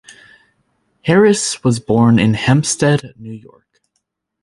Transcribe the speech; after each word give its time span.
Harris 1.03 1.63
was 1.63 1.79
born 1.79 2.17
in 2.17 2.33
Hempstead, 2.33 3.13
New 3.19 3.33
York. 3.33 3.81